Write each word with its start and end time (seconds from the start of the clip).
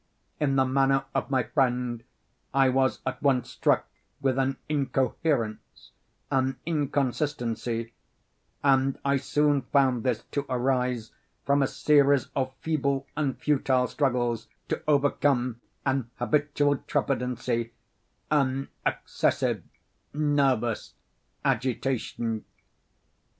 In 0.39 0.55
the 0.55 0.65
manner 0.65 1.05
of 1.13 1.29
my 1.29 1.43
friend 1.43 2.03
I 2.55 2.69
was 2.69 3.01
at 3.05 3.21
once 3.21 3.51
struck 3.51 3.85
with 4.19 4.39
an 4.39 4.57
incoherence—an 4.67 6.55
inconsistency; 6.65 7.93
and 8.63 8.97
I 9.05 9.17
soon 9.17 9.61
found 9.61 10.01
this 10.03 10.23
to 10.31 10.47
arise 10.49 11.11
from 11.45 11.61
a 11.61 11.67
series 11.67 12.29
of 12.35 12.51
feeble 12.61 13.05
and 13.15 13.37
futile 13.37 13.85
struggles 13.85 14.47
to 14.69 14.81
overcome 14.87 15.61
an 15.85 16.09
habitual 16.15 16.77
trepidancy—an 16.77 18.69
excessive 18.83 19.63
nervous 20.15 20.95
agitation. 21.45 22.43